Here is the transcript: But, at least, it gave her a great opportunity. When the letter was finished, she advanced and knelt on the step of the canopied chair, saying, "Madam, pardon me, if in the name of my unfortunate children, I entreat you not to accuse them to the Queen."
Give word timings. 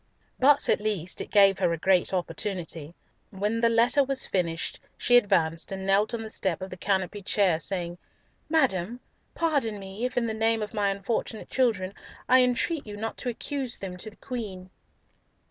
But, 0.39 0.67
at 0.67 0.81
least, 0.81 1.21
it 1.21 1.29
gave 1.29 1.59
her 1.59 1.71
a 1.73 1.77
great 1.77 2.11
opportunity. 2.11 2.95
When 3.29 3.61
the 3.61 3.69
letter 3.69 4.03
was 4.03 4.25
finished, 4.25 4.79
she 4.97 5.15
advanced 5.15 5.71
and 5.71 5.85
knelt 5.85 6.15
on 6.15 6.23
the 6.23 6.29
step 6.31 6.59
of 6.59 6.71
the 6.71 6.75
canopied 6.75 7.27
chair, 7.27 7.59
saying, 7.59 7.99
"Madam, 8.49 8.99
pardon 9.35 9.77
me, 9.77 10.03
if 10.05 10.17
in 10.17 10.25
the 10.25 10.33
name 10.33 10.63
of 10.63 10.73
my 10.73 10.89
unfortunate 10.89 11.51
children, 11.51 11.93
I 12.27 12.41
entreat 12.41 12.87
you 12.87 12.97
not 12.97 13.15
to 13.19 13.29
accuse 13.29 13.77
them 13.77 13.95
to 13.97 14.09
the 14.09 14.15
Queen." 14.17 14.71